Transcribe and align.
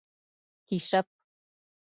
🐢 0.65 0.67
کېشپ 0.67 1.05